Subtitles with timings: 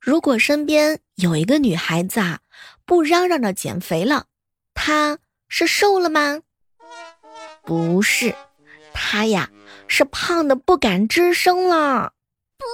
[0.00, 2.38] 如果身边有一个女孩子啊，
[2.86, 4.24] 不嚷嚷着减肥了，
[4.72, 6.40] 她是瘦了吗？
[7.62, 8.34] 不是，
[8.94, 9.50] 她呀
[9.88, 12.14] 是胖的不敢吱声了。
[12.56, 12.64] 不，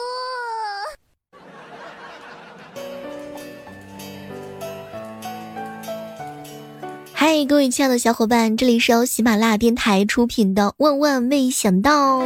[7.13, 12.21] 嗨，各位亲爱的小伙伴，这里是由喜马拉雅电台出品的《万万没想到》。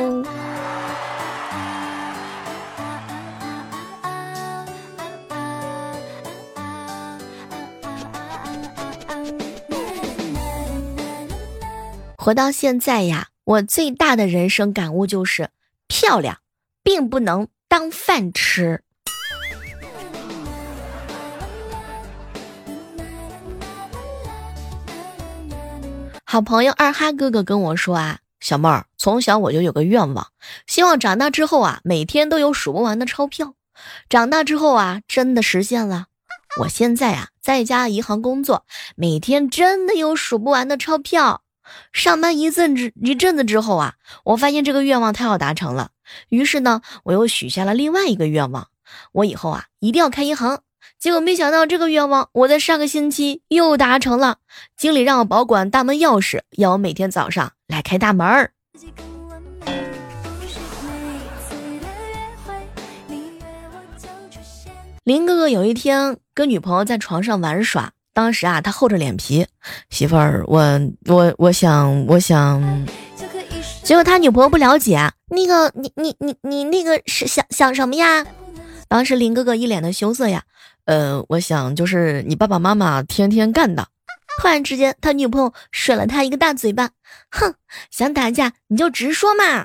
[12.23, 15.48] 活到现在呀，我最大的人生感悟就是，
[15.88, 16.41] 漂亮
[16.83, 18.83] 并不能当饭吃。
[26.27, 30.30] 好朋友二哈哥哥跟我说啊，小妹儿，从小我就有个愿望，
[30.66, 33.55] 希望长大之后啊，每天都有数不完的钞票。
[34.11, 36.09] 长大之后啊，真的实现了。
[36.61, 41.45] 我现在啊，在一家银行工作，每天真的有数不完的钞票。
[41.93, 45.91] 上班一阵子一阵子之后啊，我发现这个愿望太好达成了，
[46.29, 48.69] 于是呢，我又许下了另外一个愿望，
[49.13, 50.63] 我以后啊一定要开银行。
[50.98, 54.39] 结果没想到这个愿望我在上个星期又达成了，
[54.77, 58.53] 经理让我保管大门钥匙，要我每天早上来开大门儿。
[65.05, 67.93] 林哥哥有一天跟女朋友在床上玩耍。
[68.21, 69.47] 当时啊，他厚着脸皮，
[69.89, 72.87] 媳妇儿，我我我想我想，
[73.83, 78.27] 结果他女朋友不了解，那个你你你你那个是想想什么呀？
[78.89, 80.43] 当时林哥哥一脸的羞涩呀，
[80.85, 83.89] 呃，我想就是你爸爸妈妈天天干的。
[84.39, 86.91] 突然之间，他女朋友甩了他一个大嘴巴，
[87.31, 87.55] 哼，
[87.91, 89.65] 想打架你就直说嘛。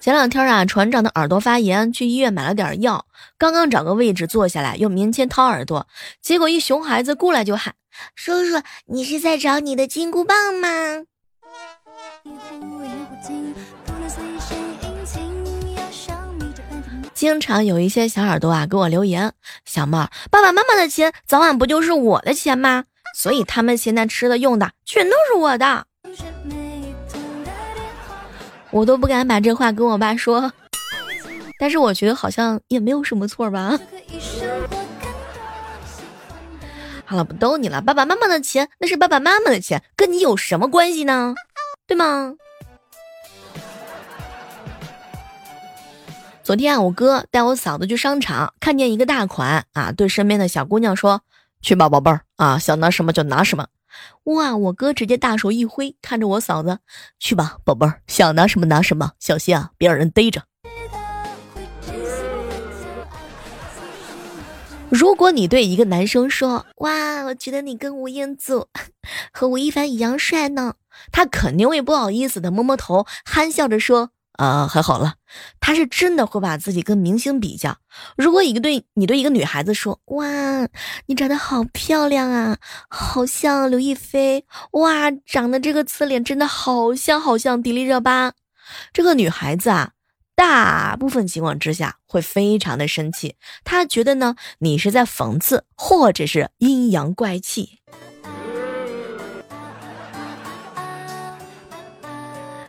[0.00, 3.04] 前两天啊，船长的耳朵发炎，去医院买了点药。
[3.40, 5.88] 刚刚找个位置坐下来，又棉签掏耳朵，
[6.20, 7.74] 结果一熊孩子过来就喊
[8.14, 10.68] ：“叔叔，你是在找你的金箍棒吗？”
[17.14, 19.32] 经常有一些小耳朵啊给我留言
[19.64, 22.84] ：“小妹儿，爸爸妈妈的钱早晚不就是我的钱吗？
[23.16, 25.86] 所以他们现在吃的用的全都是我的。”
[28.70, 30.52] 我都不敢把这话跟我爸说，
[31.60, 33.78] 但是我觉得好像也没有什么错吧。
[37.04, 41.34] 好了，不逗你了，爸爸妈妈的钱那是爸爸妈妈的钱，跟你有什么关系呢？
[41.86, 42.34] 对吗？
[46.42, 51.20] 昨天啊，我哥带我嫂子去商场，看见一个大款啊，对身边的小姑娘说
[51.60, 53.66] ：“去吧，宝贝儿啊，想拿什么就拿什么。”
[54.24, 54.56] 哇！
[54.56, 56.78] 我哥直接大手一挥，看着我嫂子，
[57.18, 60.42] 去吧，宝贝儿，想拿什么拿什么，小心啊，别让人逮着。
[64.90, 68.66] 如果你对一个男生说：“哇，我觉得你跟吴彦祖
[69.32, 70.74] 和吴亦凡一样帅呢。”
[71.12, 74.10] 他肯定会不好意思的摸摸头，憨笑着说。
[74.32, 75.14] 啊，还好了，
[75.60, 77.76] 他是真的会把自己跟明星比较。
[78.16, 80.26] 如果一个对你对一个女孩子说：“哇，
[81.06, 82.56] 你长得好漂亮啊，
[82.88, 88.32] 好像刘亦菲。”哇，长得这个侧脸真的好像好像迪丽热巴。
[88.92, 89.90] 这个女孩子啊，
[90.40, 97.78] 大部分情况之下会非常的生气，他觉得呢你是在讽刺或者是阴阳怪气。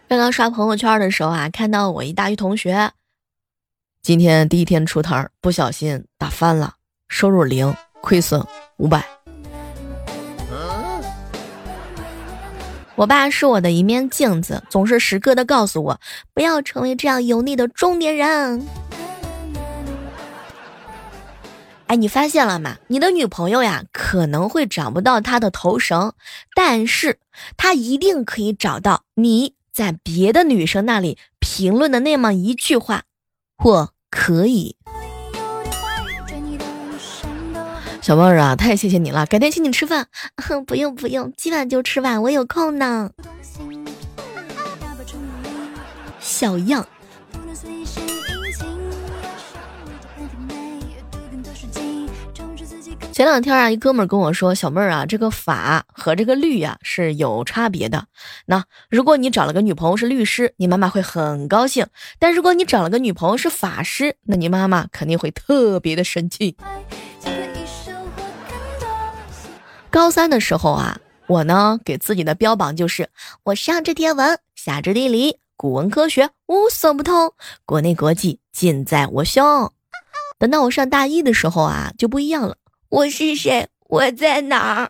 [0.09, 2.91] 刚刚刷朋友圈的时候啊，看到我一大学同学，
[4.01, 6.73] 今天第一天出摊不小心打翻了，
[7.07, 8.45] 收入零，亏损
[8.79, 9.20] 五百。
[13.01, 15.99] 我爸是我的一面镜子，总是时刻的告诉我，
[16.35, 18.63] 不要成为这样油腻的中年人。
[21.87, 22.77] 哎，你发现了吗？
[22.89, 26.13] 你的女朋友呀，可能会找不到她的头绳，
[26.53, 27.17] 但是
[27.57, 29.55] 她一定可以找到你。
[29.73, 33.05] 在别的女生那里评论的那么一句话，
[33.63, 34.75] 我可以。
[38.01, 40.07] 小妹儿啊，太谢谢你了，改天请你吃饭。
[40.37, 43.11] 哼 不用不用，今晚就吃饭，我有空呢。
[46.19, 46.85] 小样。
[53.11, 58.05] 前两天啊，一哥们跟我说：“小妹儿啊，这个法和这个律呀是有差别的。
[58.47, 61.85] 那如果你找了个女朋友是律师，你妈妈会很高兴；
[62.17, 66.57] 但如果你找了个女朋友是法师，那你妈妈肯定会特别的生气。”
[69.91, 70.97] 高三的时候啊，
[71.27, 73.09] 我呢给自己的标榜就是：
[73.43, 75.37] 我上知天文，下知地理。
[75.57, 77.33] 古文科学无所不通，
[77.65, 79.69] 国内国际尽在我胸。
[80.39, 82.55] 等到我上大一的时候啊，就不一样了。
[82.87, 83.67] 我是谁？
[83.89, 84.89] 我在哪儿？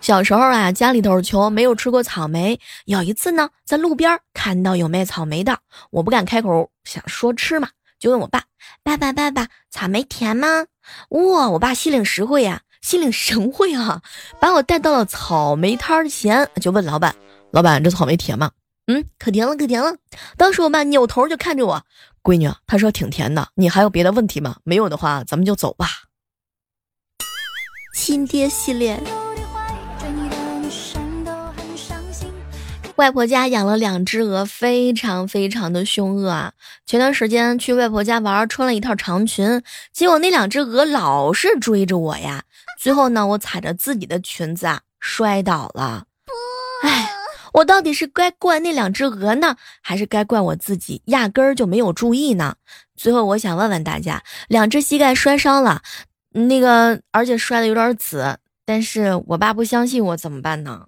[0.00, 2.58] 小时候啊，家里头穷，没有吃过草莓。
[2.86, 5.58] 有一次呢，在路边看到有卖草莓的，
[5.90, 7.68] 我不敢开口想说吃嘛，
[7.98, 8.44] 就问我爸
[8.82, 10.64] ：“爸爸，爸爸，草莓甜吗？”
[11.10, 14.02] 哇，我爸心领实惠呀，心领神会啊，
[14.40, 17.14] 把我带到了草莓摊前，就问老板
[17.52, 18.52] ：“老板，这草莓甜吗
[18.86, 19.96] ？”“嗯，可甜了，可甜了。”
[20.36, 21.84] 当时我爸扭头就看着我
[22.22, 24.56] ：“闺女，他说挺甜的，你还有别的问题吗？
[24.64, 25.88] 没有的话，咱们就走吧。”
[27.94, 28.98] 亲爹系列。
[33.00, 36.52] 外婆家养了两只鹅，非常非常的凶恶啊！
[36.84, 42.42] 前段时间去外婆家玩，穿了一套长裙，结果那两只鹅老是追着我呀。
[42.78, 46.04] 最后呢，我踩着自己的裙子啊摔倒了。
[46.82, 47.10] 哎，
[47.54, 52.56] 我到底是该怪那两只鹅呢，还是该怪我自己压根儿就没有注意呢？
[52.96, 55.80] 最后我想问问大家，两只膝盖摔伤了，
[56.32, 58.36] 那个而且摔的有点紫，
[58.66, 60.84] 但是我爸不相信我怎么办呢？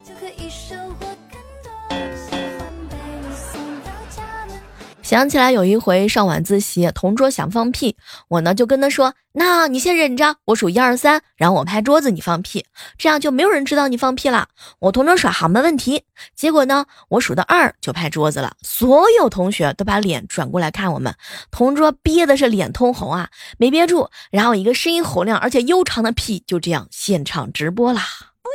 [5.12, 7.98] 想起来有一回上晚自习，同桌想放屁，
[8.28, 12.64] 我呢就跟他说：“那你先忍着，我数一二三，然后我拍桌子，你放屁，
[12.96, 14.48] 这样就没有人知道你放屁了。”
[14.80, 16.04] 我同桌耍：“好，没问题。”
[16.34, 21.14] 结果呢，我数到二就拍桌子了，所有同学都把脸转过来看我们，
[21.50, 28.00] 同桌憋的是脸通红啊，没憋住，然后一个声音洪亮而且悠长的屁就这样现场直播啦，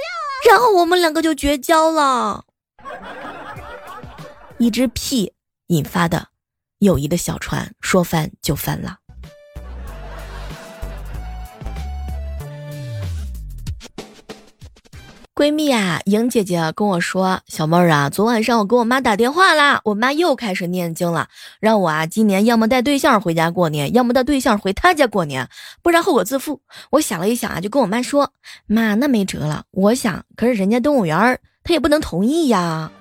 [0.50, 2.46] 然后我们两个就绝交了，
[4.58, 5.34] 一只屁
[5.68, 6.30] 引发的。
[6.80, 8.98] 友谊的小船说翻就翻了。
[15.34, 21.28] 闺蜜啊，莹姐姐跟我说：“小妹儿啊，昨晚上我给我妈打电话啦，我妈又开始念经了，
[21.60, 25.48] 让我啊今年要么带对象回家过年，要么带对象回她家过年，
[25.84, 26.60] 不然后果自负。”
[26.90, 28.32] 我想了一想啊，就跟我妈说
[28.66, 29.66] ：“妈，那没辙了。
[29.70, 32.92] 我想，可是人家动物园她也不能同意呀。”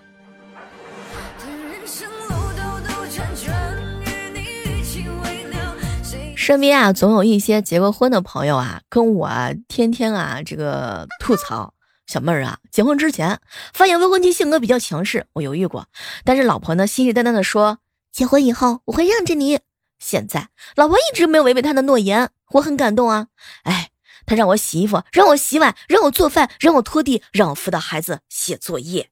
[6.46, 9.28] 身边啊，总有一些结过婚的朋友啊，跟我
[9.66, 11.74] 天天啊这个吐槽
[12.06, 13.40] 小妹儿啊，结婚之前
[13.74, 15.88] 发现未婚妻性格比较强势，我犹豫过，
[16.22, 17.78] 但是老婆呢信誓旦旦的说
[18.12, 19.58] 结婚以后我会让着你。
[19.98, 23.26] 现在老婆一直没有违背她的诺言，我很感动啊。
[23.64, 23.90] 哎，
[24.24, 29.10] 她让我洗衣服，让我洗碗，让我做饭，让我拖地，让我辅导孩子写作业。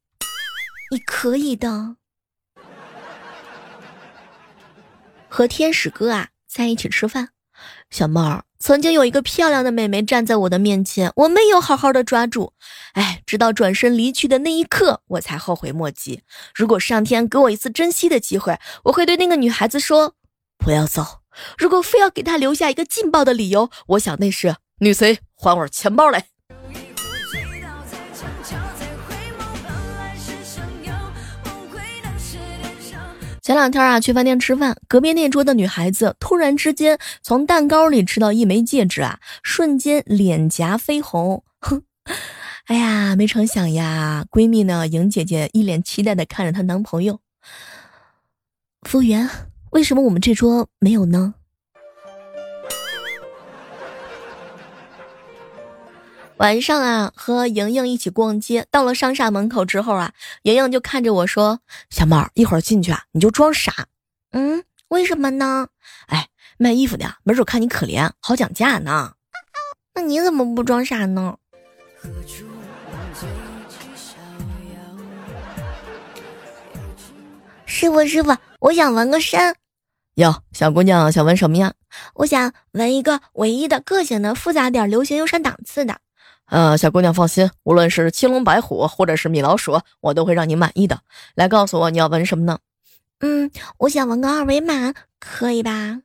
[0.93, 1.97] 你可以的，
[5.29, 6.29] 和天使哥啊。
[6.55, 7.31] 在一起吃饭，
[7.91, 12.53] 小猫儿曾经有一个漂亮的美眉站在我的面前，我没有好好的抓住，
[12.93, 16.23] 哎，直到转身离去的那一刻，我才后悔莫及。
[16.55, 20.15] 如果上天给我一次珍惜的机会，我会对那个女孩子说
[20.57, 21.23] ：“不要走。”
[21.59, 26.29] 如果非要给她留下一个劲爆的理由，我想那是女贼还我钱包来。
[33.45, 41.45] 前两天啊，去饭店吃饭，隔壁那桌的女孩子突然之间从蛋糕里吃到一枚戒指啊，瞬间脸颊绯红。
[41.61, 41.83] 哼，
[42.65, 47.21] 哎呀，没成想呀，闺蜜呢，莹姐姐一脸期待的看着她男朋友。
[48.89, 49.29] 服务员，
[49.73, 51.35] 为什么我们这桌没有呢？
[56.39, 60.13] 晚上啊，和莹莹一起逛街，到了商厦门口之后啊，
[60.43, 61.61] 莹莹就看着我说
[61.91, 63.87] ：“小猫，一会儿进去啊，你就装傻。”
[64.33, 65.69] 嗯，为什么呢？
[66.09, 66.27] 哎，
[66.59, 69.13] 卖衣服的门主看你可怜，好讲价呢。
[69.95, 71.37] 那你怎么不装傻呢？
[77.65, 79.55] 师傅，师傅，我想纹个身。
[80.17, 81.75] 哟，小姑娘想纹什么呀？
[82.15, 85.99] 我想纹一个唯一的、个性的、复杂点、流行又上档次的。
[86.47, 91.01] 呃，小姑娘放心，无论是青龙白虎或者是米老鼠，我都会让你满意的。
[91.35, 92.59] 来，告诉我你要纹什么呢？
[93.21, 96.01] 嗯，我想纹个二维码，可以吧？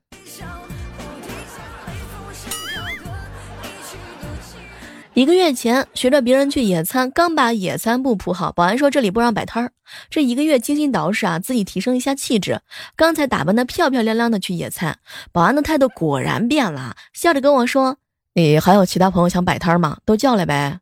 [5.16, 9.74] 一个月前，学着别人去野餐，刚把野餐布铺好，保安说这里不让摆摊儿。
[10.10, 12.62] 这一个月精心捯饬啊，自己提升一下气质，
[12.96, 15.00] 刚才打扮的漂漂亮亮的去野餐，
[15.34, 17.98] 保安的态度果然变了，笑着跟我说。
[18.40, 19.98] 你还有其他朋友想摆摊吗？
[20.06, 20.80] 都叫来呗。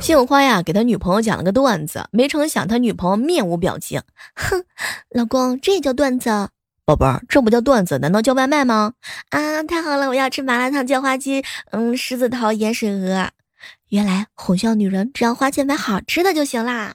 [0.00, 4.02] 杏花呀，给他女朋友讲了个段子，没成想他女朋友面无表情，
[4.34, 4.64] 哼，
[5.10, 6.48] 老公，这也叫段子？
[6.84, 8.94] 宝贝儿，这不叫段子，难道叫外卖吗？
[9.28, 13.30] 啊，太好了，我要吃麻辣烫、叫花鸡，嗯，狮子头、盐水鹅。
[13.90, 16.94] 原来哄笑女人只要花钱买好吃的就行啦。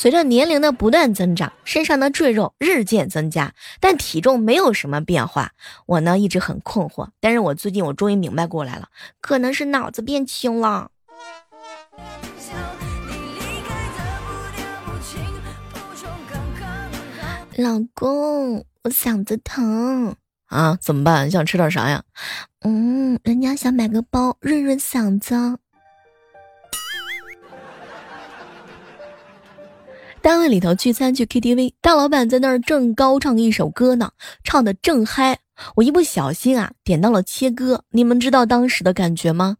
[0.00, 5.50] 随着年龄的不断增长，身上的赘肉日渐增加，但体重没有什么变化。
[5.86, 8.90] 我呢一直很困惑，但是我最近我终于明白过来了，
[9.20, 10.92] 可能是脑子变轻了。
[17.56, 20.14] 老公，我嗓子疼
[20.46, 21.26] 啊，怎么办？
[21.26, 22.04] 你想吃点啥呀？
[22.60, 25.58] 嗯，人家想买个包润润嗓子。
[30.28, 34.10] 单位里头聚餐去 KTV，大老板在那儿正高唱一首歌呢，
[34.44, 35.38] 唱的正嗨。
[35.76, 37.82] 我一不小心啊，点到了切歌。
[37.92, 39.56] 你们知道当时的感觉吗？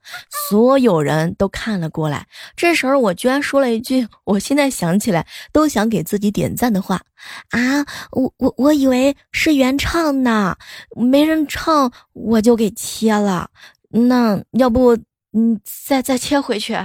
[0.51, 2.27] 所有人都看了过来。
[2.55, 7.01] 这时候我居然说了一句，我现在想起来都想给自己点赞的话
[7.49, 7.87] 啊！
[8.13, 10.55] 我我我以为是原唱呢，
[10.95, 13.49] 没人唱我就给切了。
[13.89, 14.95] 那要不
[15.33, 16.77] 嗯，再再切回去？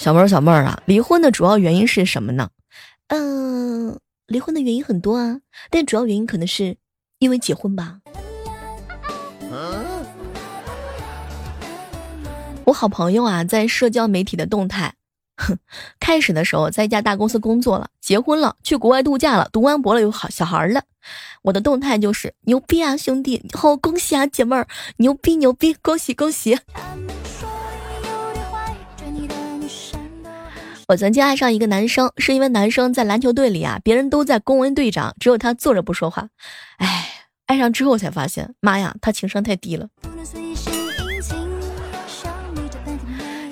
[0.00, 2.48] 小妹儿，小妹儿啊，离婚的主要原因是什么呢？
[3.08, 4.00] 嗯。
[4.26, 5.40] 离婚的原因很多啊，
[5.70, 6.78] 但主要原因可能是
[7.18, 7.98] 因为结婚吧。
[12.64, 14.94] 我好朋友啊，在社交媒体的动态，
[15.36, 15.58] 哼，
[15.98, 20.84] 开始的时候在一家大公司工作了，结婚了，去国外度假了，读完博了，有好小孩了。
[21.42, 24.66] 我的动态就是牛逼啊，兄弟，好恭喜啊，姐妹儿，
[24.96, 26.58] 牛逼牛逼，恭喜恭喜。
[30.90, 36.26] 我曾经爱上一个男生，是因为男生在篮球队里啊，别人都在恭维队长，只有他坐着不说话。
[36.78, 37.08] 哎，
[37.46, 39.86] 爱上之后才发现，妈呀，他情商太低了。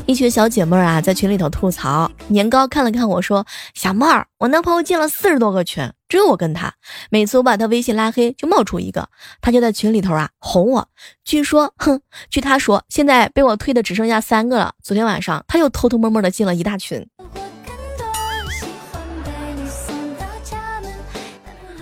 [0.06, 2.10] 一群小姐妹儿啊，在群里头吐槽。
[2.26, 6.74] 年糕看了看我说：“小妹儿，我男朋友进了四十多个群，只有我跟他。
[7.08, 9.08] 每次我把他微信拉黑，就冒出一个，
[9.40, 10.88] 他就在群里头啊哄我。
[11.24, 14.72] 据说，哼，据他说，现在被我推的只剩下三个了。
[14.82, 17.06] 昨天晚上他又偷偷摸摸的进了一大群。”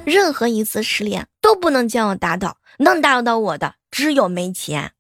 [0.06, 4.92] 任何一次失恋都不能将我打倒，能打倒我的只有没钱。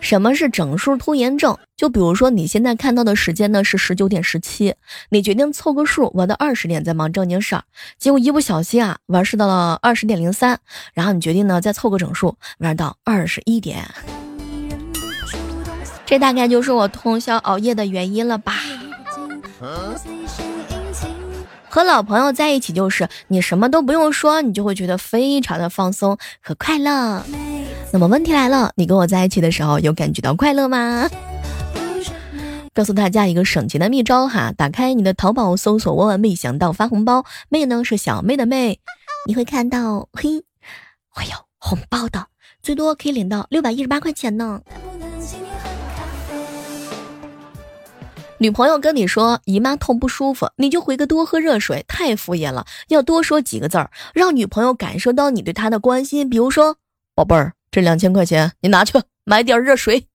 [0.00, 1.56] 什么是整数拖延症？
[1.76, 4.74] 就比如说你现在看到的时间呢是十九点十七，
[5.10, 7.62] 你决定凑个数，玩到二十点再忙正经事儿，
[7.96, 10.58] 结果一不小心啊玩是到了二十点零三，
[10.94, 13.88] 然后你决定呢再凑个整数，玩到二十一点。
[16.04, 18.56] 这大概就是我通宵熬夜的原因了吧。
[21.68, 27.24] 和老朋友在一起，就是你什么都不用说，你就会觉得非常的放松和快乐。
[27.92, 31.08] 那么问题来了，你跟我在一起的时候有感觉到快乐吗？
[32.72, 38.80] 告诉大家一个省钱的秘招哈，打开你的淘宝，搜索“万万没想到”发红包，妹呢是小妹的妹，
[39.26, 40.42] 你会看到嘿，
[41.08, 42.26] 会有红包的，
[42.62, 44.60] 最多可以领到六百一十八块钱呢。
[48.44, 52.66] 女朋友跟你说姨妈痛不舒服，你就回个多喝热水，太敷衍了。
[52.88, 56.28] 要多说几个字儿，让女朋友感受到你对她的关心。
[56.28, 56.76] 比如说，
[57.14, 60.08] 宝贝儿，这两千块钱你拿去买点热水。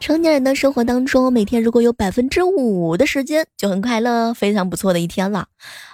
[0.00, 5.48] 成年人的生活当中，每天如果有百分之五的时间就很快乐，非常不错的一天了。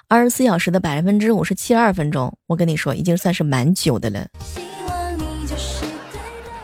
[0.07, 4.29] 二十四小时的百分之五是七十二分钟，我跟你说，已经算是蛮久的了。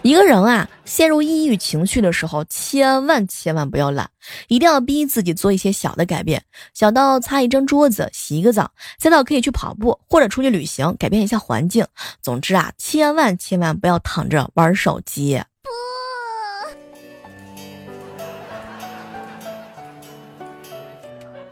[0.07, 4.09] 一个人啊，陷入抑郁情绪的时候，千万千万不要懒，
[4.47, 6.41] 一定要逼自己做一些小的改变，
[6.75, 8.71] 小到擦一张桌子、洗一个澡，
[9.01, 11.85] 再到可以去跑步或者出去旅行，改变一下环境。
[12.23, 15.43] 总之啊，千万千万不要躺着玩手机。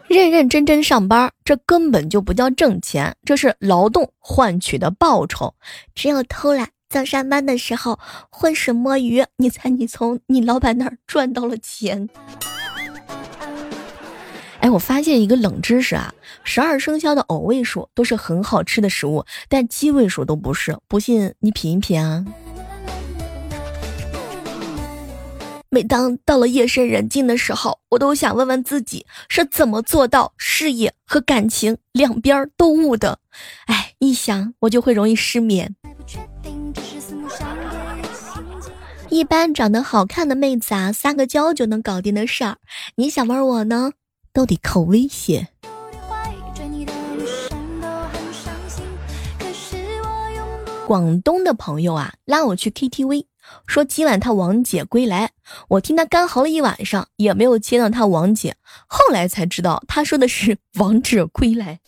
[0.06, 5.52] 不认认真真上班，这根本就不叫挣钱，这是劳动换取的报酬。
[5.96, 6.68] 只有偷懒。
[6.94, 7.98] 想上班的时候
[8.30, 12.08] 浑水摸鱼， 你猜你从你老板那儿赚到了钱？
[14.60, 20.78] 哎，我发现一个冷知识啊，十二生肖的偶位数都是很好吃的食物，但鸡位数都不是。
[20.86, 22.24] 不信你品一品啊。
[25.68, 33.18] 每当到了夜深人静的时候，我都想问问自己是怎么做到事业和感情两边都悟的。
[33.66, 35.74] 哎，一想我就会容易失眠。
[39.14, 42.58] 一般长得好看的妹子啊，撒个娇就能搞定的事儿。
[42.96, 43.92] 你想玩我呢，
[44.32, 45.46] 都得靠威胁。
[50.84, 53.26] 广东的朋友啊，拉我去 KTV，
[53.68, 55.30] 说今晚他王姐归来。
[55.68, 58.56] 我听他干嚎了一晚上，也没有接到他王姐。
[58.88, 61.78] 后来才知道，他说的是王者归来。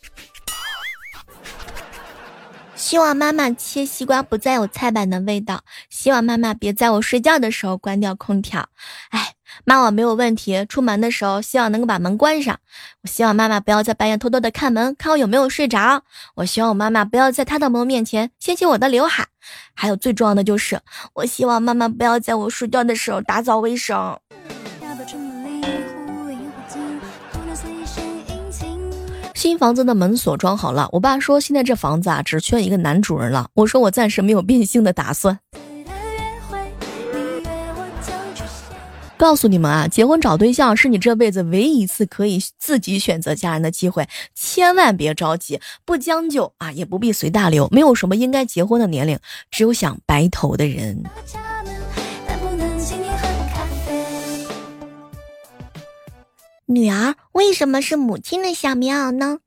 [2.76, 5.62] 希望妈妈切西瓜不再有菜板的味道。
[5.90, 8.68] 希望妈妈别在我睡觉的时候关掉空调。
[9.11, 9.33] 哎。
[9.64, 10.66] 妈，我没有问题。
[10.66, 12.59] 出门的时候，希望能够把门关上。
[13.02, 16.02] 我希望妈妈不要在半夜偷偷的看门，看我有没有睡着。
[16.35, 19.28] 我希望我妈妈不要在她的门面前掀起我的刘海。
[19.75, 20.80] 还有最重要的就是，
[21.14, 24.18] 我希望妈妈不要在我睡觉的时候打扫卫生。
[29.36, 33.50] 新房子的门锁装好了，我爸说现在这房子啊，只缺一个男主人了。
[33.52, 35.38] 我说我暂时没有变性的打算。
[39.18, 49.18] 告诉你们啊，结婚找对象是你这辈子唯一一次可以自己选择家人的机会，千万别着急，不将就啊，也不必随大流，没有什么应该结婚的年龄，
[49.50, 51.02] 只有想白头的人。
[56.66, 59.38] 女儿为什么是母亲的小棉袄呢？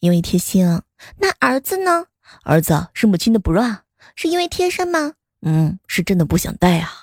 [0.00, 0.82] 因为贴心。
[1.18, 2.06] 那儿子呢？
[2.44, 3.78] 儿子是母亲的 bra，
[4.14, 5.14] 是因为贴身吗？
[5.42, 7.02] 嗯，是真的不想带啊。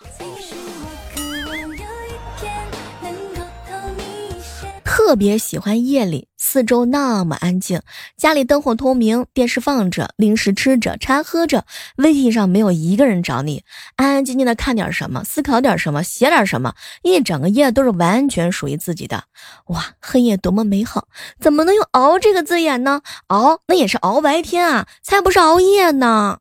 [5.05, 7.81] 特别喜欢夜里，四周那么安静，
[8.15, 11.65] 家里灯火通明，电视放着，零食吃着，茶喝着，
[11.97, 13.65] 微信上没有一个人找你，
[13.97, 19.25] 安安静静的看点什么，思考点什么，写点什么，一整个夜都是完全属于自己的。
[19.65, 23.01] 哇，黑夜多么美好，怎么能用熬这个字眼呢？
[23.27, 26.39] 熬那也是熬白天啊，才不是熬夜呢。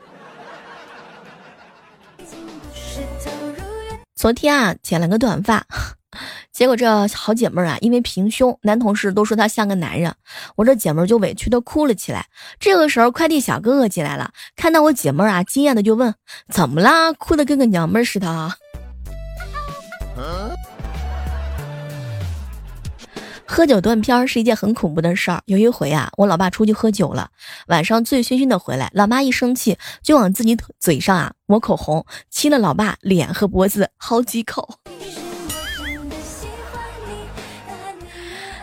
[4.16, 5.66] 昨天啊，剪了个短发。
[6.52, 10.14] 结果这好姐妹儿啊，因为平胸，男同事都说她像个男人，
[10.56, 12.26] 我这姐妹儿就委屈的哭了起来。
[12.58, 16.14] 这个时候，快递小哥哥进来了，看到我姐妹儿啊，惊讶的就问
[16.52, 17.12] ：“怎么啦？
[17.12, 18.54] 哭的跟个娘们儿似的啊？”
[23.48, 25.40] 喝酒断片是一件很恐怖的事儿。
[25.46, 27.30] 有一回啊，我老爸出去喝酒了，
[27.68, 34.80] 晚上醉醺醺的回来，老妈一生气就往自己嘴上啊抹口红，亲了老爸脸和脖子好几口。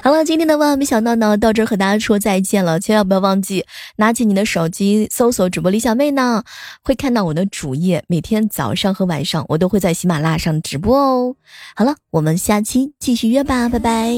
[0.04, 2.78] 好了，今天的万万没想到呢，到这和大家说再见了。
[2.78, 6.44] 千万不要忘记拿起你的手机搜索主播李小妹呢，
[6.84, 8.04] 会看到我的主页。
[8.10, 11.36] 每天早上和晚上我都会在喜马拉雅上直播哦。
[11.74, 14.14] 好了，我们下期继续约吧，拜拜。